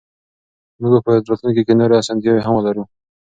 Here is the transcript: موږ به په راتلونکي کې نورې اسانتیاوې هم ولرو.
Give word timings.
موږ 0.79 0.91
به 0.93 0.99
په 1.05 1.09
راتلونکي 1.29 1.61
کې 1.67 1.73
نورې 1.79 1.99
اسانتیاوې 2.01 2.41
هم 2.43 2.53
ولرو. 2.55 2.83